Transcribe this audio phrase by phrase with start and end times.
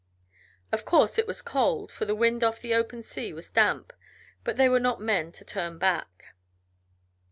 [0.71, 3.93] Of course it was cold, for the wind off the open sea was damp,
[4.43, 6.33] but they were not men to turn back.